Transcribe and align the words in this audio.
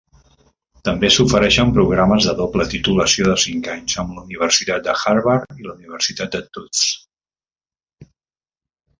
També 0.87 1.09
s'ofereixen 1.15 1.73
programes 1.73 2.27
de 2.29 2.31
doble 2.39 2.65
titulació 2.71 3.27
de 3.27 3.35
cinc 3.43 3.69
anys 3.73 3.97
amb 4.03 4.15
la 4.19 4.23
Universitat 4.29 4.81
de 4.87 4.95
Harvard 5.03 5.53
i 5.57 5.67
la 5.67 5.73
Universitat 5.75 6.33
de 6.37 6.41
Tufts. 6.57 6.87